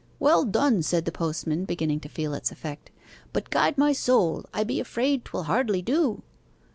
[0.17, 2.89] 'Well done!' said the postman, beginning to feel its effect;
[3.33, 6.23] 'but guide my soul, I be afraid 'twill hardly do!